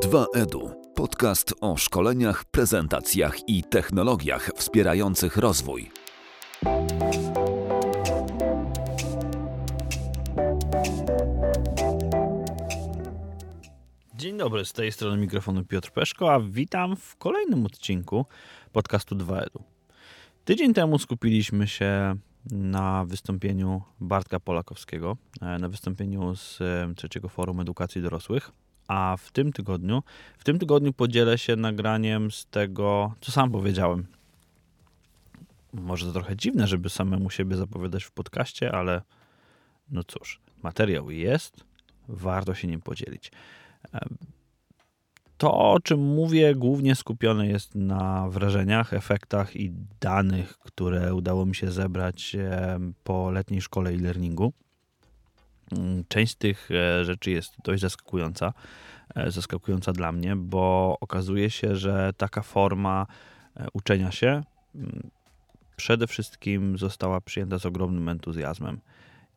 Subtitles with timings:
[0.00, 0.70] 2EDU.
[0.94, 5.90] Podcast o szkoleniach, prezentacjach i technologiach wspierających rozwój.
[14.14, 18.26] Dzień dobry, z tej strony mikrofonu Piotr Peszko, a witam w kolejnym odcinku
[18.72, 19.62] podcastu 2EDU.
[20.44, 22.16] Tydzień temu skupiliśmy się
[22.50, 28.52] na wystąpieniu Bartka Polakowskiego, e, na wystąpieniu z e, trzeciego forum edukacji dorosłych,
[28.88, 30.02] a w tym tygodniu,
[30.38, 34.06] w tym tygodniu podzielę się nagraniem z tego, co sam powiedziałem.
[35.72, 39.02] Może to trochę dziwne, żeby samemu siebie zapowiadać w podcaście, ale
[39.90, 41.64] no cóż, materiał jest,
[42.08, 43.32] warto się nim podzielić.
[45.36, 51.54] To, o czym mówię, głównie skupione jest na wrażeniach, efektach i danych, które udało mi
[51.54, 52.36] się zebrać
[53.04, 54.52] po letniej szkole e-learningu.
[55.72, 58.52] Mm, część tych e, rzeczy jest dość zaskakująca,
[59.14, 63.06] e, zaskakująca dla mnie, bo okazuje się, że taka forma
[63.72, 64.42] uczenia się
[64.74, 65.10] mm,
[65.76, 68.80] przede wszystkim została przyjęta z ogromnym entuzjazmem.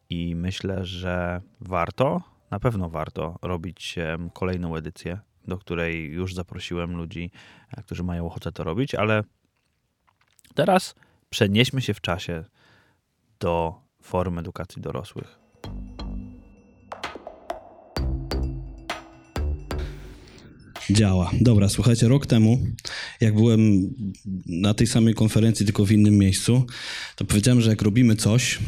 [0.09, 3.95] I myślę, że warto, na pewno warto robić
[4.33, 7.31] kolejną edycję do której już zaprosiłem ludzi,
[7.78, 9.23] e, którzy mają ochotę to robić, ale
[10.55, 10.95] teraz
[11.30, 12.44] przenieśmy się w czasie
[13.39, 15.39] do form edukacji dorosłych.
[20.89, 21.31] Działa.
[21.41, 22.59] Dobra, słuchajcie, rok temu,
[23.21, 23.89] jak byłem
[24.45, 26.66] na tej samej konferencji, tylko w innym miejscu,
[27.16, 28.59] to powiedziałem, że jak robimy coś,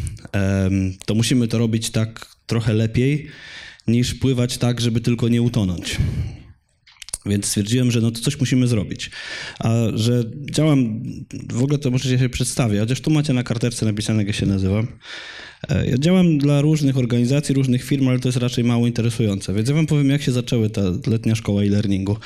[1.06, 3.28] to musimy to robić tak trochę lepiej,
[3.88, 5.98] niż pływać tak, żeby tylko nie utonąć.
[7.26, 9.12] Więc stwierdziłem, że no to coś musimy zrobić.
[9.60, 11.04] A że działam,
[11.54, 14.88] w ogóle to możecie się przedstawić, chociaż tu macie na karteczce napisane, jak się nazywam.
[15.70, 19.54] E, ja działam dla różnych organizacji, różnych firm, ale to jest raczej mało interesujące.
[19.54, 22.18] Więc ja wam powiem, jak się zaczęły ta letnia szkoła e-learningu.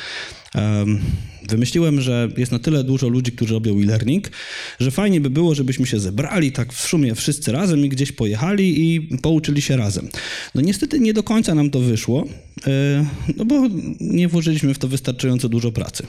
[1.49, 4.31] Wymyśliłem, że jest na tyle dużo ludzi, którzy robią e-learning,
[4.79, 8.95] że fajnie by było, żebyśmy się zebrali tak w sumie wszyscy razem i gdzieś pojechali
[8.95, 10.09] i pouczyli się razem.
[10.55, 12.27] No niestety nie do końca nam to wyszło,
[12.67, 13.05] e,
[13.37, 13.67] no bo
[13.99, 16.07] nie włożyliśmy w to wystarczająco dużo pracy.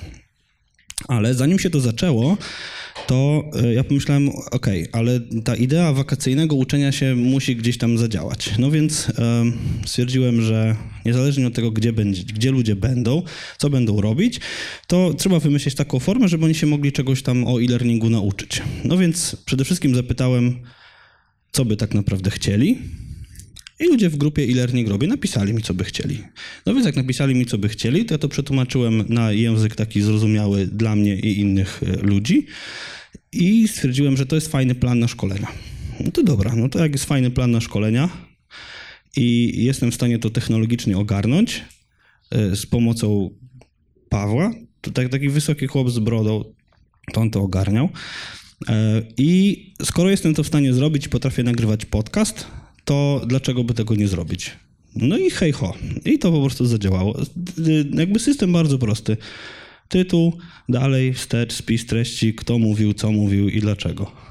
[1.08, 2.36] Ale zanim się to zaczęło,
[3.06, 8.50] to e, ja pomyślałem, ok, ale ta idea wakacyjnego uczenia się musi gdzieś tam zadziałać.
[8.58, 9.12] No więc
[9.86, 13.22] stwierdziłem, że niezależnie od tego, gdzie, będzie, gdzie ludzie będą,
[13.58, 14.40] co będą robić,
[14.86, 18.62] to trzeba wymyślić taką formę, żeby oni się mogli czegoś tam o e-learningu nauczyć.
[18.84, 20.62] No więc przede wszystkim zapytałem,
[21.52, 22.78] co by tak naprawdę chcieli.
[23.80, 26.22] I ludzie w grupie e-learning robię napisali mi, co by chcieli.
[26.66, 30.02] No więc jak napisali mi, co by chcieli, to ja to przetłumaczyłem na język taki
[30.02, 32.46] zrozumiały dla mnie i innych e, ludzi
[33.32, 35.48] i stwierdziłem, że to jest fajny plan na szkolenia.
[36.00, 38.08] No to dobra, no to jak jest fajny plan na szkolenia
[39.16, 41.62] i jestem w stanie to technologicznie ogarnąć
[42.30, 43.30] e, z pomocą
[44.08, 46.44] Pawła, to tak, taki wysoki chłop z brodą,
[47.12, 47.88] to on to ogarniał.
[48.68, 52.46] E, I skoro jestem to w stanie zrobić, potrafię nagrywać podcast,
[52.84, 54.50] to dlaczego by tego nie zrobić?
[54.96, 55.74] No i hej ho.
[56.04, 57.16] I to po prostu zadziałało.
[57.94, 59.16] Jakby system bardzo prosty.
[59.88, 60.32] Tytuł,
[60.68, 64.24] dalej, wstecz, spis treści, kto mówił, co mówił i dlaczego.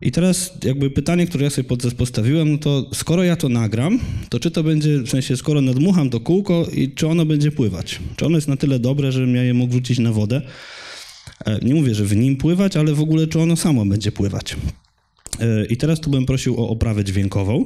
[0.00, 4.40] I teraz jakby pytanie, które ja sobie postawiłem, no to skoro ja to nagram, to
[4.40, 8.00] czy to będzie, w sensie skoro nadmucham to kółko i czy ono będzie pływać?
[8.16, 10.42] Czy ono jest na tyle dobre, żebym ja je mógł wrzucić na wodę?
[11.46, 14.56] E, nie mówię, że w nim pływać, ale w ogóle czy ono samo będzie pływać?
[15.68, 17.64] I teraz tu bym prosił o oprawę dźwiękową.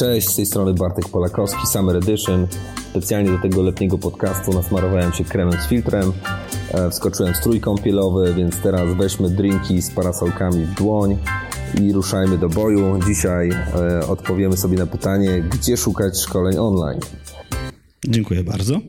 [0.00, 2.46] Cześć, z tej strony Bartek Polakowski, Summer Edition.
[2.90, 6.12] Specjalnie do tego letniego podcastu nasmarowałem się kremem z filtrem,
[6.72, 11.18] e, wskoczyłem w strój kąpielowy, więc teraz weźmy drinki z parasolkami w dłoń
[11.80, 13.00] i ruszajmy do boju.
[13.06, 17.00] Dzisiaj e, odpowiemy sobie na pytanie, gdzie szukać szkoleń online.
[18.08, 18.80] Dziękuję bardzo.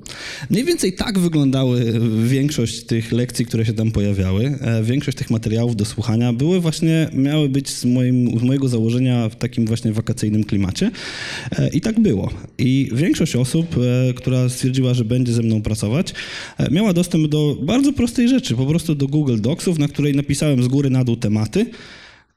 [0.49, 1.93] Mniej więcej tak wyglądały
[2.25, 4.57] większość tych lekcji, które się tam pojawiały.
[4.61, 9.29] E, większość tych materiałów do słuchania były właśnie, miały być z, moim, z mojego założenia
[9.29, 10.91] w takim właśnie wakacyjnym klimacie.
[11.51, 12.29] E, I tak było.
[12.57, 16.13] I większość osób, e, która stwierdziła, że będzie ze mną pracować,
[16.71, 20.67] miała dostęp do bardzo prostej rzeczy, po prostu do Google Docsów, na której napisałem z
[20.67, 21.65] góry na dół tematy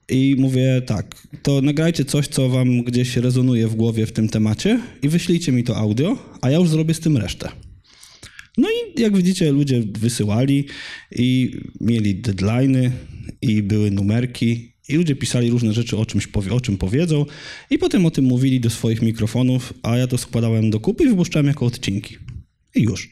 [0.09, 4.79] i mówię tak, to nagrajcie coś, co wam gdzieś rezonuje w głowie w tym temacie
[5.01, 7.49] i wyślijcie mi to audio, a ja już zrobię z tym resztę.
[8.57, 10.65] No i jak widzicie, ludzie wysyłali
[11.11, 12.91] i mieli deadlines
[13.41, 17.25] i były numerki i ludzie pisali różne rzeczy, o, czymś, o czym powiedzą
[17.69, 21.07] i potem o tym mówili do swoich mikrofonów, a ja to składałem do kupy i
[21.07, 22.17] wypuszczałem jako odcinki.
[22.75, 23.09] I już.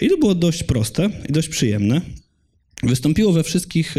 [0.00, 2.00] I to było dość proste i dość przyjemne.
[2.82, 3.94] Wystąpiło we wszystkich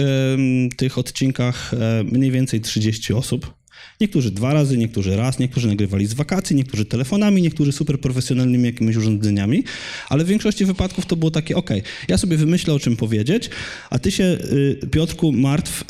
[0.77, 1.71] tych odcinkach
[2.11, 3.53] mniej więcej 30 osób.
[4.01, 8.95] Niektórzy dwa razy, niektórzy raz, niektórzy nagrywali z wakacji, niektórzy telefonami, niektórzy super profesjonalnymi jakimiś
[8.95, 9.63] urządzeniami,
[10.09, 11.69] ale w większości wypadków to było takie, ok,
[12.07, 13.49] ja sobie wymyślę o czym powiedzieć,
[13.89, 15.83] a ty się, y, Piotrku, martw,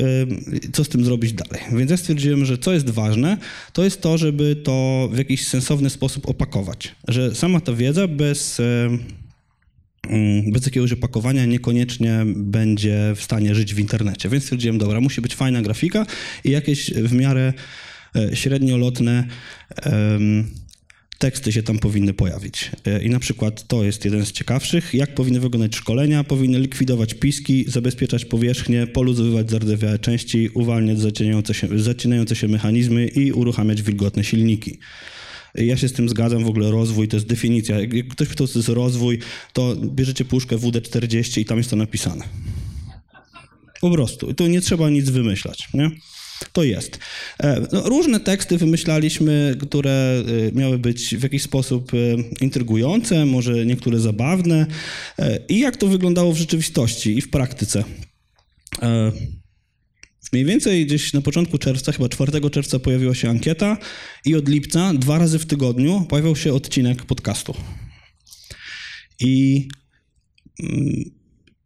[0.73, 1.61] co z tym zrobić dalej.
[1.77, 3.37] Więc ja stwierdziłem, że co jest ważne,
[3.73, 6.95] to jest to, żeby to w jakiś sensowny sposób opakować.
[7.07, 8.61] Że sama ta wiedza bez
[10.51, 14.29] bez jakiegoś opakowania niekoniecznie będzie w stanie żyć w internecie.
[14.29, 16.05] Więc stwierdziłem, dobra, musi być fajna grafika
[16.43, 17.53] i jakieś w miarę
[18.15, 19.27] E, średniolotne
[21.17, 22.71] teksty się tam powinny pojawić.
[22.85, 24.93] E, I na przykład to jest jeden z ciekawszych.
[24.93, 26.23] Jak powinny wyglądać szkolenia?
[26.23, 33.31] Powinny likwidować piski, zabezpieczać powierzchnię, poluzowywać zardzewiałe części, uwalniać zacinające się, zacinające się mechanizmy i
[33.31, 34.79] uruchamiać wilgotne silniki.
[35.55, 37.79] Ja się z tym zgadzam, w ogóle rozwój to jest definicja.
[37.79, 39.19] Jak ktoś pytał, co to jest rozwój,
[39.53, 42.25] to bierzecie puszkę WD-40 i tam jest to napisane.
[43.81, 44.33] Po prostu.
[44.33, 45.91] Tu nie trzeba nic wymyślać, nie?
[46.53, 46.99] To jest.
[47.43, 51.97] E, no, różne teksty wymyślaliśmy, które e, miały być w jakiś sposób e,
[52.43, 54.65] intrygujące, może niektóre zabawne.
[55.49, 57.83] I jak to wyglądało w rzeczywistości i w praktyce.
[60.33, 63.77] Mniej więcej gdzieś na początku czerwca, chyba 4 czerwca pojawiła się ankieta
[64.25, 67.53] i od lipca dwa razy w tygodniu pojawiał się odcinek podcastu.
[69.19, 69.67] I
[70.63, 71.03] mm,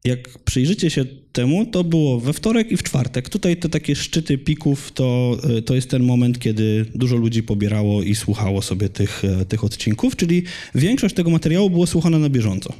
[0.05, 3.29] jak przyjrzycie się temu, to było we wtorek i w czwartek.
[3.29, 8.03] Tutaj te takie szczyty pików to, e, to jest ten moment, kiedy dużo ludzi pobierało
[8.03, 10.43] i słuchało sobie tych, e, tych odcinków, czyli
[10.75, 12.73] większość tego materiału było słuchana na bieżąco.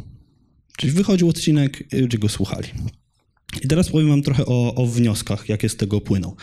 [0.77, 2.67] Czyli wychodził odcinek, ludzie go słuchali.
[3.63, 6.35] I teraz powiem wam trochę o, o wnioskach, jakie z tego płyną.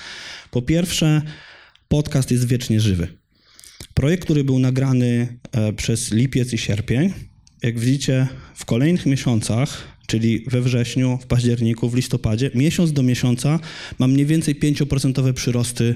[0.50, 1.22] Po pierwsze,
[1.88, 3.08] podcast jest wiecznie żywy.
[3.94, 7.12] Projekt, który był nagrany e, przez lipiec i sierpień,
[7.62, 13.60] jak widzicie, w kolejnych miesiącach czyli we wrześniu, w październiku, w listopadzie, miesiąc do miesiąca
[13.98, 15.94] mam mniej więcej 5% przyrosty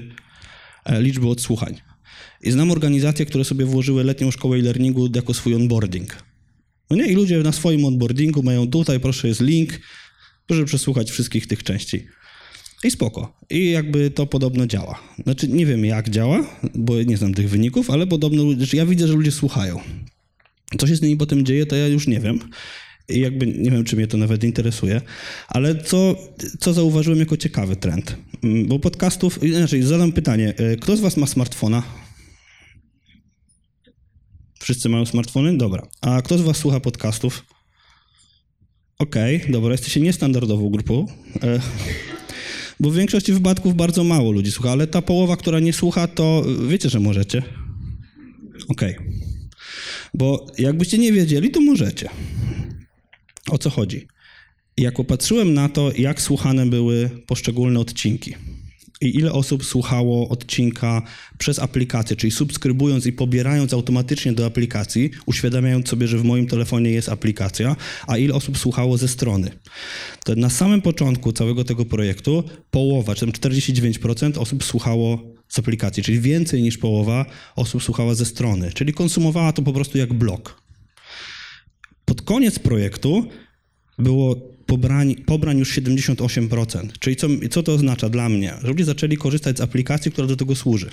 [0.85, 1.75] e, liczby odsłuchań.
[2.41, 6.23] I znam organizacje, które sobie włożyły letnią szkołę e-learningu jako swój onboarding.
[6.89, 7.07] No nie?
[7.07, 9.79] I ludzie na swoim onboardingu mają tutaj, proszę, jest link,
[10.47, 12.07] proszę przesłuchać wszystkich tych części.
[12.83, 13.37] I spoko.
[13.49, 14.99] I jakby to podobno działa.
[15.23, 19.07] Znaczy, nie wiem jak działa, bo nie znam tych wyników, ale podobno znaczy ja widzę,
[19.07, 19.79] że ludzie słuchają.
[20.79, 22.39] Co się z nimi potem dzieje, to ja już nie wiem.
[23.09, 25.01] I jakby nie wiem, czy mnie to nawet interesuje,
[25.47, 26.15] ale co,
[26.59, 28.17] co zauważyłem jako ciekawy trend?
[28.43, 31.83] Mm, bo podcastów, inaczej zadam pytanie, e, kto z was ma smartfona?
[34.59, 35.57] Wszyscy mają smartfony?
[35.57, 35.87] Dobra.
[36.01, 37.45] A kto z was słucha podcastów?
[38.99, 41.05] Okej, okay, dobra, jesteście niestandardową grupą.
[41.43, 41.59] E,
[42.79, 46.43] bo w większości wypadków bardzo mało ludzi słucha, ale ta połowa, która nie słucha, to
[46.67, 47.43] wiecie, że możecie.
[48.69, 48.95] Okej.
[48.95, 49.11] Okay.
[50.13, 52.09] Bo jakbyście nie wiedzieli, to możecie.
[53.49, 54.07] O co chodzi?
[54.77, 58.35] Jak popatrzyłem na to, jak słuchane były poszczególne odcinki
[59.01, 61.01] i ile osób słuchało odcinka
[61.37, 66.91] przez aplikację, czyli subskrybując i pobierając automatycznie do aplikacji, uświadamiając sobie, że w moim telefonie
[66.91, 67.75] jest aplikacja,
[68.07, 69.51] a ile osób słuchało ze strony.
[70.23, 76.03] To na samym początku całego tego projektu połowa, czy tam 49% osób słuchało z aplikacji,
[76.03, 80.61] czyli więcej niż połowa osób słuchała ze strony, czyli konsumowała to po prostu jak blok.
[82.05, 83.27] Pod koniec projektu
[83.99, 86.89] było pobrań, pobrań już 78%.
[86.99, 88.53] Czyli co, co to oznacza dla mnie?
[88.61, 90.89] Że ludzie zaczęli korzystać z aplikacji, która do tego służy.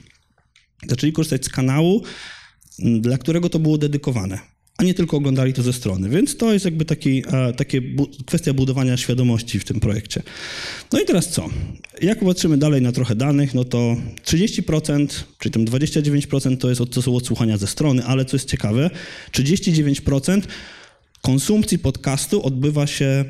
[0.89, 2.03] Zaczęli korzystać z kanału,
[2.79, 4.39] dla którego to było dedykowane,
[4.79, 6.09] a nie tylko oglądali to ze strony.
[6.09, 10.23] Więc to jest jakby taki, e, takie bu kwestia budowania świadomości w tym projekcie.
[10.93, 11.49] No i teraz co?
[12.03, 17.03] Jak patrzymy dalej na trochę danych, no to 30%, czyli tam 29% to, jest, to
[17.03, 18.91] są odsłuchania ze strony, ale co jest ciekawe,
[19.33, 20.43] 39%
[21.23, 23.25] konsumpcji podcastu odbywa się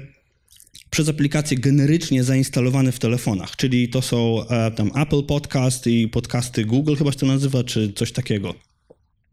[0.94, 6.64] przez aplikacje generycznie zainstalowane w telefonach, czyli to są e, tam Apple Podcast i podcasty
[6.64, 8.54] Google chyba się to nazywa, czy coś takiego.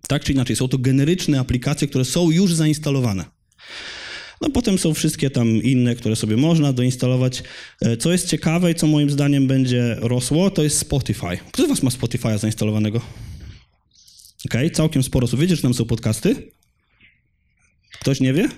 [0.07, 3.25] Tak czy inaczej, są to generyczne aplikacje, które są już zainstalowane.
[4.41, 7.43] No potem są wszystkie tam inne, które sobie można doinstalować.
[7.81, 11.37] E, co jest ciekawe i co moim zdaniem będzie rosło, to jest Spotify.
[11.51, 12.97] Kto z was ma Spotify'a zainstalowanego?
[14.45, 15.39] Okej, okay, całkiem sporo osób.
[15.39, 16.51] Wiecie, że tam są podcasty?
[17.99, 18.49] Ktoś nie wie?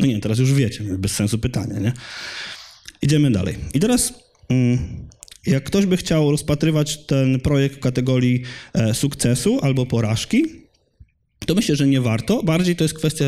[0.00, 1.92] No nie, teraz już wiecie, bez sensu pytania, nie?
[3.02, 3.56] Idziemy dalej.
[3.74, 4.14] I teraz,
[4.48, 4.78] mm,
[5.46, 8.42] jak ktoś by chciał rozpatrywać ten projekt w kategorii
[8.72, 10.44] e, sukcesu albo porażki,
[11.46, 12.42] to myślę, że nie warto.
[12.42, 13.24] Bardziej to jest kwestia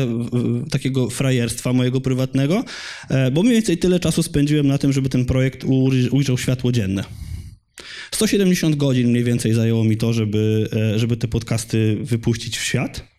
[0.71, 2.63] takiego frajerstwa mojego prywatnego,
[3.09, 5.63] e, bo mniej więcej tyle czasu spędziłem na tym, żeby ten projekt
[6.11, 7.03] ujrzał światło dzienne.
[8.11, 13.12] 170 godzin mniej więcej zajęło mi to, żeby, e, żeby te podcasty wypuścić w świat.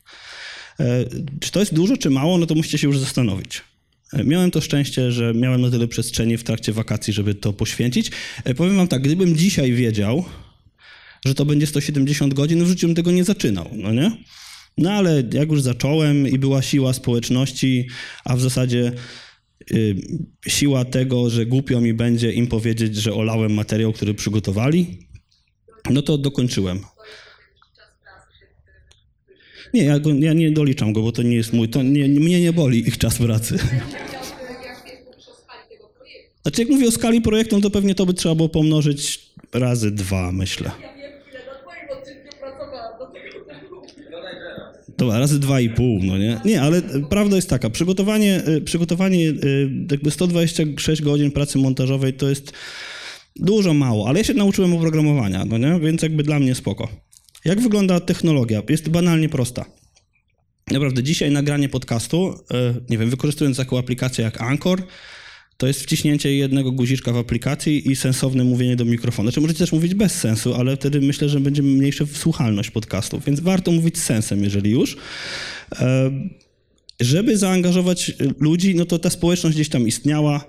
[0.80, 1.04] E,
[1.40, 3.62] czy to jest dużo, czy mało, no to musicie się już zastanowić.
[4.12, 8.10] E, miałem to szczęście, że miałem na tyle przestrzeni w trakcie wakacji, żeby to poświęcić.
[8.44, 10.24] E, powiem wam tak, gdybym dzisiaj wiedział,
[11.24, 14.10] że to będzie 170 godzin, w życiu bym tego nie zaczynał, no nie?
[14.78, 17.88] No ale jak już zacząłem i była siła społeczności,
[18.24, 18.92] a w zasadzie
[19.70, 19.96] y,
[20.46, 24.98] siła tego, że głupio mi będzie im powiedzieć, że olałem materiał, który przygotowali,
[25.90, 26.80] no to dokończyłem.
[29.74, 32.40] Nie, ja, go, ja nie doliczam go, bo to nie jest mój, to nie, mnie
[32.40, 33.58] nie boli ich czas pracy.
[36.42, 39.90] Znaczy, jak mówię o skali projektu, no to pewnie to by trzeba było pomnożyć razy
[39.90, 40.70] dwa, myślę.
[44.98, 46.40] Dobra, razy dwa i pół, no nie?
[46.44, 52.28] Nie, ale prawda jest taka, przygotowanie, y, przygotowanie y, jakby 126 godzin pracy montażowej to
[52.28, 52.52] jest
[53.36, 55.80] dużo mało, ale ja się nauczyłem oprogramowania, no nie?
[55.80, 56.88] Więc jakby dla mnie spoko.
[57.44, 58.62] Jak wygląda technologia?
[58.68, 59.64] Jest banalnie prosta.
[60.70, 62.34] Naprawdę, dzisiaj nagranie podcastu, y,
[62.90, 64.82] nie wiem, wykorzystując taką aplikację jak Anchor,
[65.56, 69.28] to jest wciśnięcie jednego guziczka w aplikacji i sensowne mówienie do mikrofonu.
[69.28, 73.40] Znaczy możecie też mówić bez sensu, ale wtedy myślę, że będzie mniejsza słuchalność podcastów, więc
[73.40, 74.96] warto mówić z sensem, jeżeli już.
[75.72, 76.10] E,
[77.00, 80.44] żeby zaangażować ludzi, no to ta społeczność gdzieś tam istniała.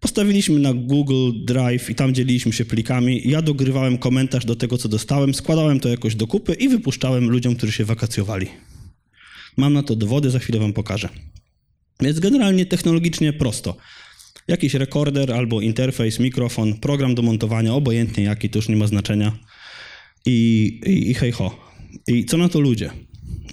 [0.00, 3.22] Postawiliśmy na Google Drive i tam dzieliliśmy się plikami.
[3.24, 7.56] Ja dogrywałem komentarz do tego, co dostałem, składałem to jakoś do kupy i wypuszczałem ludziom,
[7.56, 8.46] którzy się wakacjowali.
[9.56, 11.08] Mam na to dowody, za chwilę wam pokażę.
[12.00, 13.76] Więc generalnie technologicznie prosto.
[14.48, 19.38] Jakiś rekorder albo interfejs, mikrofon, program do montowania, obojętnie jaki, to już nie ma znaczenia.
[20.26, 21.70] I, i, i hej ho.
[22.08, 22.90] I co na to ludzie?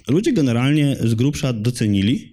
[0.08, 2.32] Ludzie generalnie z grubsza docenili.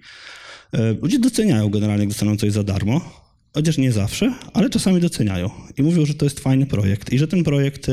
[0.72, 3.25] E, ludzie doceniają generalnie, jak dostaną coś za darmo.
[3.56, 5.50] Chociaż nie zawsze, ale czasami doceniają.
[5.76, 7.92] I mówią, że to jest fajny projekt i że ten projekt e,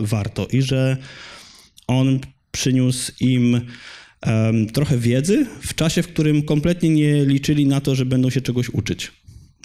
[0.00, 0.96] warto i że
[1.86, 3.60] on przyniósł im
[4.72, 8.68] trochę wiedzy w czasie, w którym kompletnie nie liczyli na to, że będą się czegoś
[8.68, 9.12] uczyć.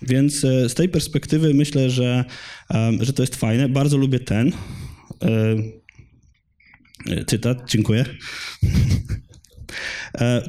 [0.01, 2.25] Więc e, z tej perspektywy myślę, że,
[2.99, 3.69] że to jest fajne.
[3.69, 4.51] Bardzo lubię ten
[5.21, 5.55] e,
[7.25, 8.05] cytat, dziękuję.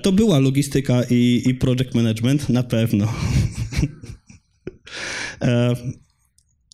[0.02, 3.12] To była logistyka i, i project management, na pewno.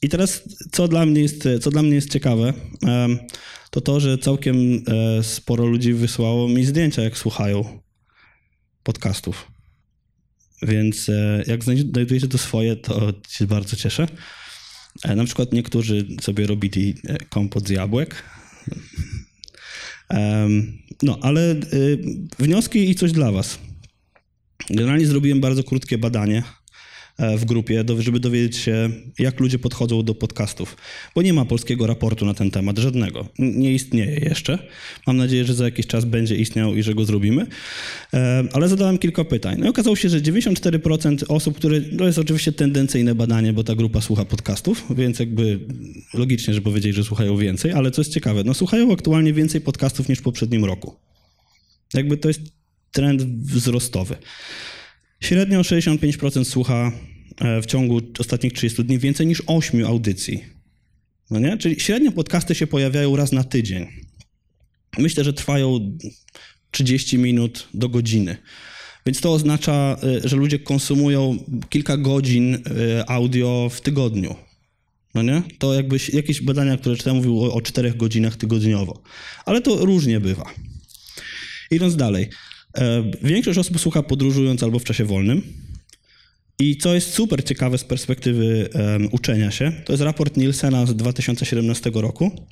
[0.02, 0.42] I teraz,
[0.72, 2.52] co dla mnie jest, co dla mnie jest ciekawe,
[3.70, 4.84] to to, że całkiem
[5.22, 7.80] sporo ludzi wysłało mi zdjęcia, jak słuchają
[8.82, 9.52] podcastów.
[10.62, 14.06] Więc e, jak znajdujecie to swoje, to się bardzo cieszę.
[15.04, 18.22] E, na przykład niektórzy sobie robili e, kompot z jabłek.
[21.02, 21.56] No, ale
[22.38, 23.58] wnioski i coś dla Was.
[24.70, 26.61] Generalnie zrobiłem bardzo krótkie badanie E,
[27.36, 30.76] w grupie, żeby dowiedzieć się, jak ludzie podchodzą do podcastów.
[31.14, 33.28] Bo nie ma polskiego raportu na ten temat, żadnego.
[33.38, 34.58] Nie istnieje jeszcze.
[35.06, 37.46] Mam nadzieję, że za jakiś czas będzie istniał i że go zrobimy.
[38.14, 39.56] E, ale zadałem kilka pytań.
[39.58, 43.74] No i okazało się, że 94% osób, które, to jest oczywiście tendencyjne badanie, bo ta
[43.74, 45.60] grupa słucha podcastów, więc jakby
[46.14, 50.08] logicznie, że powiedzieli, że słuchają więcej, ale co jest ciekawe, no słuchają aktualnie więcej podcastów
[50.08, 50.96] niż w poprzednim roku.
[51.94, 52.40] Jakby to jest
[52.92, 54.16] trend wzrostowy.
[55.20, 57.11] Średnio 65% słucha e,
[57.62, 60.44] w ciągu ostatnich 30 dni więcej niż 8 audycji.
[61.30, 61.58] No nie?
[61.58, 63.86] Czyli średnio podcasty się pojawiają raz na tydzień.
[64.98, 65.98] Myślę, że trwają
[66.70, 68.36] 30 minut do godziny.
[69.06, 74.34] Więc to oznacza, e, że ludzie konsumują kilka godzin e, audio w tygodniu.
[75.14, 75.42] No nie?
[75.58, 79.02] To jakby jakieś badania, które czytałem, mówiły o, o 4 godzinach tygodniowo.
[79.44, 80.50] Ale to różnie bywa.
[81.70, 82.28] Idąc dalej.
[82.78, 85.42] E, większość osób słucha podróżując albo w czasie wolnym.
[86.58, 90.96] I co jest super ciekawe z perspektywy um, uczenia się, to jest raport Nielsena z
[90.96, 92.46] 2017 roku.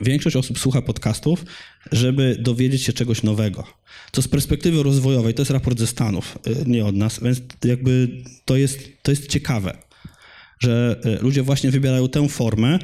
[0.00, 1.44] Większość osób słucha podcastów,
[1.92, 3.64] żeby dowiedzieć się czegoś nowego.
[4.12, 8.08] Co z perspektywy rozwojowej, to jest raport ze Stanów, e, nie od nas, więc jakby
[8.44, 9.76] to jest, to jest ciekawe,
[10.58, 12.78] że e, ludzie właśnie wybierają tę formę,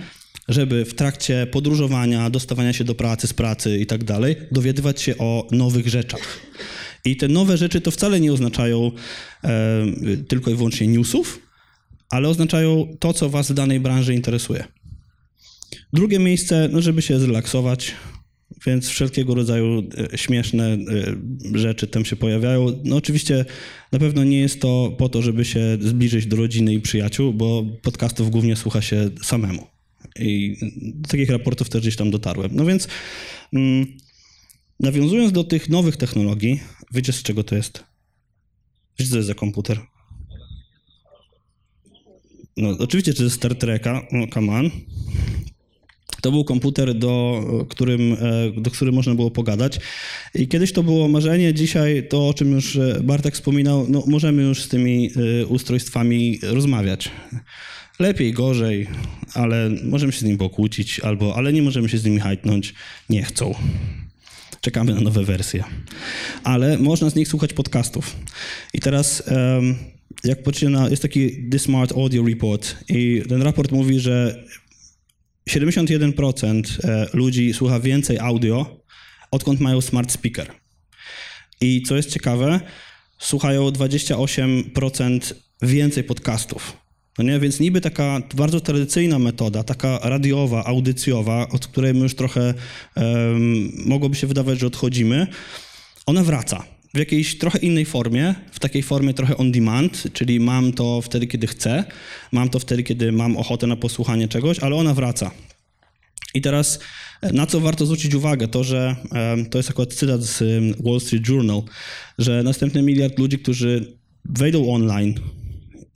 [0.49, 5.19] żeby w trakcie podróżowania, dostawania się do pracy, z pracy i tak dalej, dowiadywać się
[5.19, 6.41] o nowych rzeczach.
[7.04, 8.92] I te nowe rzeczy to wcale nie oznaczają
[9.45, 9.87] e,
[10.28, 11.40] tylko i wyłącznie newsów,
[12.11, 14.64] ale oznaczają to, co was w danej branży interesuje.
[15.92, 17.95] Drugie miejsce, no żeby się zrelaksować,
[18.66, 20.78] więc wszelkiego rodzaju e, śmieszne e,
[21.59, 22.80] rzeczy tam się pojawiają.
[22.85, 23.45] No oczywiście
[23.92, 27.66] na pewno nie jest to po to, żeby się zbliżyć do rodziny i przyjaciół, bo
[27.83, 29.66] podcastów głównie słucha się samemu.
[30.19, 30.57] I
[31.09, 32.50] takich raportów też gdzieś tam dotarłem.
[32.54, 32.88] No więc
[33.52, 33.87] mm,
[34.80, 37.85] nawiązując do tych nowych technologii, wiecie z czego to jest?
[38.99, 39.80] Wiecie, co jest za komputer?
[42.56, 44.70] No, oczywiście, to jest Star Treka, no, come on.
[46.20, 49.80] To był komputer, do którym, e, do którym można było pogadać.
[50.35, 54.42] I kiedyś to było marzenie, dzisiaj to, o czym już e, Bartek wspominał, no, możemy
[54.42, 55.11] już z tymi
[55.42, 57.11] e, ustrojstwami rozmawiać.
[57.99, 58.87] lepiej, gorzej,
[59.35, 62.75] ale możemy się z nim pokłócić, albo ale nie możemy się z nimi hajtnąć,
[63.11, 63.54] nie chcą.
[64.61, 65.64] Czekamy na nowe wersje.
[66.45, 68.17] Ale można z nich słuchać podcastów.
[68.75, 69.23] I teraz,
[70.25, 74.45] jak patrzycie na, jest taki The Smart Audio Report i ten raport mówi, że
[75.50, 78.85] 71% e, ludzi słucha więcej audio,
[79.31, 80.52] odkąd mają smart speaker.
[81.61, 82.61] I co jest ciekawe,
[83.19, 86.79] słuchają 28% więcej podcastów.
[87.21, 87.41] No nie?
[87.41, 92.55] Więc niby taka bardzo tradycyjna metoda, taka radiowa, audycjowa, od której my już trochę
[92.97, 95.27] um, mogłoby się wydawać, że odchodzimy,
[96.07, 100.73] ona wraca w jakiejś trochę innej formie, w takiej formie trochę on demand, czyli mam
[100.73, 101.85] to wtedy, kiedy chcę,
[102.33, 105.31] mam to wtedy, kiedy mam ochotę na posłuchanie czegoś, ale ona wraca.
[106.35, 106.79] I teraz
[107.33, 108.97] na co warto zwrócić uwagę, to że
[109.50, 110.43] to jest akurat cytat z
[110.85, 111.62] Wall Street Journal,
[112.19, 115.15] że następny miliard ludzi, którzy wejdą online,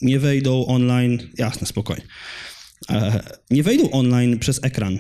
[0.05, 2.05] nie wejdą online, jasne, spokojnie,
[2.91, 3.21] e,
[3.51, 4.99] nie wejdą online przez ekran,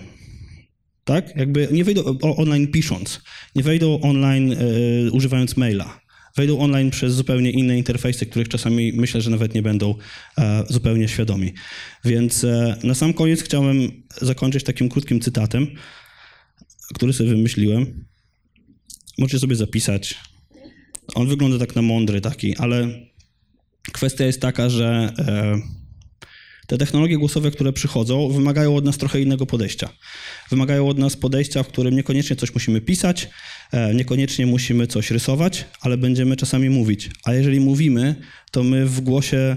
[1.04, 1.36] tak?
[1.36, 3.20] Jakby nie wejdą online pisząc,
[3.54, 6.00] nie wejdą online y, używając maila,
[6.36, 9.94] wejdą online przez zupełnie inne interfejsy, których czasami myślę, że nawet nie będą
[10.38, 11.52] e, zupełnie świadomi.
[12.04, 15.66] Więc e, na sam koniec chciałem zakończyć takim krótkim cytatem,
[16.94, 18.04] który sobie wymyśliłem.
[19.18, 20.14] Możecie sobie zapisać.
[21.14, 22.88] On wygląda tak na mądry taki, ale
[23.92, 25.58] kwestia jest taka, że e,
[26.66, 29.88] te technologie głosowe, które przychodzą, wymagają od nas trochę innego podejścia.
[30.50, 33.28] Wymagają od nas podejścia, w którym niekoniecznie coś musimy pisać,
[33.72, 37.10] e, niekoniecznie musimy coś rysować, ale będziemy czasami mówić.
[37.24, 38.14] A jeżeli mówimy,
[38.50, 39.56] to my w głosie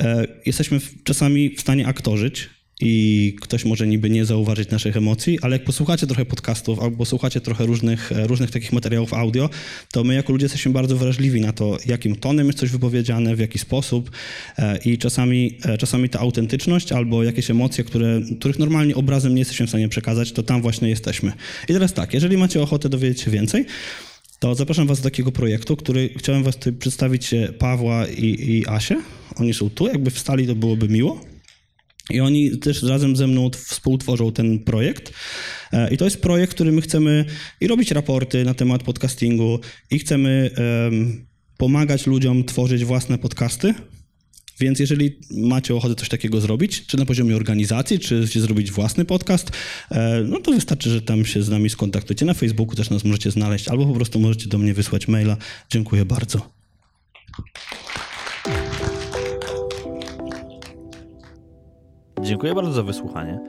[0.00, 5.56] e, jesteśmy czasami w stanie aktorzyć, i ktoś może niby nie zauważyć naszych emocji, ale
[5.56, 9.50] jak posłuchacie trochę podcastów albo posłuchacie trochę różnych, e, różnych takich materiałów audio,
[9.92, 13.38] to my jako ludzie jesteśmy bardzo wrażliwi na to, jakim tonem jest coś wypowiedziane, w
[13.38, 14.10] jaki sposób
[14.58, 19.38] e, i czasami, e, czasami ta autentyczność albo jakieś emocje, które, których normalnie obrazem nie
[19.38, 21.32] jesteśmy w stanie przekazać, to tam właśnie jesteśmy.
[21.68, 23.66] I teraz tak, jeżeli macie ochotę dowiedzieć się więcej,
[24.38, 28.96] to zapraszam Was do takiego projektu, który chciałem Was tutaj przedstawić Pawła i, i Asię.
[29.36, 31.20] Oni są tu, jakby wstali, to byłoby miło.
[32.10, 35.12] I oni też razem ze mną współtworzą ten projekt.
[35.72, 37.24] E, I to jest projekt, który my chcemy
[37.60, 40.50] i robić raporty na temat podcastingu, i chcemy
[40.90, 43.74] um, pomagać ludziom tworzyć własne podcasty.
[44.60, 49.50] Więc jeżeli macie ochotę coś takiego zrobić, czy na poziomie organizacji, czy zrobić własny podcast,
[49.90, 52.26] e, no to wystarczy, że tam się z nami skontaktujecie.
[52.26, 55.36] Na Facebooku też nas możecie znaleźć, albo po prostu możecie do mnie wysłać maila.
[55.70, 56.50] Dziękuję bardzo.
[62.28, 63.40] Dziękuję bardzo za wysłuchanie.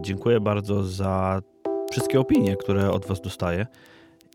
[0.00, 1.40] Dziękuję bardzo za
[1.90, 3.66] wszystkie opinie, które od Was dostaję.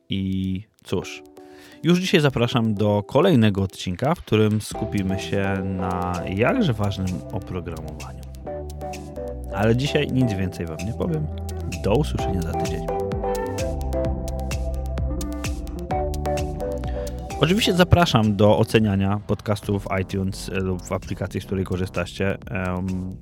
[0.10, 1.24] I cóż,
[1.84, 8.24] już dzisiaj zapraszam do kolejnego odcinka, w którym skupimy się na jakże ważnym oprogramowaniu.
[9.56, 11.28] Ale dzisiaj nic więcej Wam nie powiem.
[11.84, 12.99] Do usłyszenia za tydzień.
[17.41, 22.38] Oczywiście zapraszam do oceniania podcastów iTunes lub w aplikacji, z której korzystacie.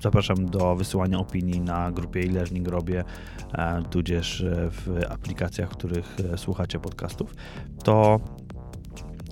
[0.02, 3.04] Zapraszam do wysyłania opinii na grupie e-learning robię,
[3.54, 7.36] e, tudzież e, w aplikacjach, w których e, słuchacie podcastów.
[7.84, 8.20] To,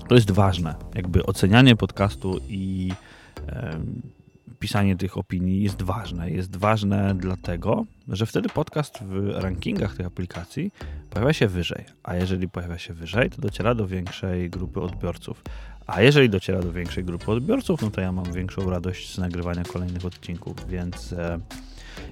[0.07, 2.91] to jest ważne, jakby ocenianie podcastu i
[4.65, 6.29] pisanie tych opinii jest ważne.
[6.29, 10.71] Jest ważne dlatego, że wtedy podcast w rankingach tych aplikacji
[11.09, 11.85] pojawia się wyżej.
[12.03, 15.43] A jeżeli pojawia się wyżej, to dociera do większej grupy odbiorców.
[15.87, 19.63] A jeżeli dociera do większej grupy odbiorców, no to ja mam większą radość z nagrywania
[19.63, 20.67] kolejnych odcinków.
[20.67, 21.39] Więc e,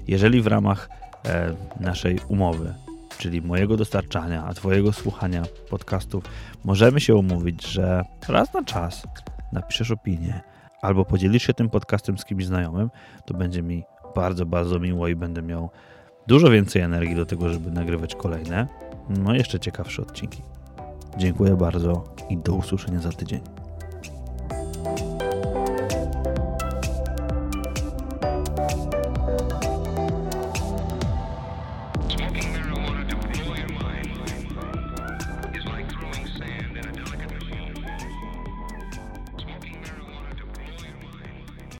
[0.07, 0.89] jeżeli w ramach
[1.25, 2.73] e, naszej umowy,
[3.17, 6.23] czyli mojego dostarczania, a Twojego słuchania podcastów,
[6.63, 9.03] możemy się umówić, że raz na czas
[9.51, 10.52] napiszesz opinię
[10.83, 12.89] albo podzielisz się tym podcastem z kimś znajomym,
[13.25, 13.83] to będzie mi
[14.15, 15.69] bardzo, bardzo miło i będę miał
[16.27, 18.67] dużo więcej energii do tego, żeby nagrywać kolejne,
[19.09, 20.41] no jeszcze ciekawsze odcinki.
[21.17, 23.62] Dziękuję bardzo i do usłyszenia za tydzień.